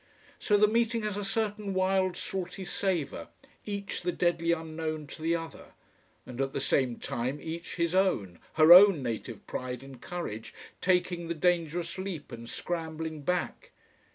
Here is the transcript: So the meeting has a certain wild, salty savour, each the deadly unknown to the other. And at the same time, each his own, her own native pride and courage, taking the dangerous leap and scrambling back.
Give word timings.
So 0.39 0.57
the 0.57 0.67
meeting 0.67 1.03
has 1.03 1.15
a 1.15 1.23
certain 1.23 1.75
wild, 1.75 2.17
salty 2.17 2.65
savour, 2.65 3.27
each 3.67 4.01
the 4.01 4.11
deadly 4.11 4.51
unknown 4.51 5.05
to 5.05 5.21
the 5.21 5.35
other. 5.35 5.73
And 6.25 6.41
at 6.41 6.53
the 6.53 6.59
same 6.59 6.95
time, 6.97 7.39
each 7.39 7.75
his 7.75 7.93
own, 7.93 8.39
her 8.53 8.73
own 8.73 9.03
native 9.03 9.45
pride 9.45 9.83
and 9.83 10.01
courage, 10.01 10.55
taking 10.81 11.27
the 11.27 11.35
dangerous 11.35 11.99
leap 11.99 12.31
and 12.31 12.49
scrambling 12.49 13.21
back. 13.21 13.73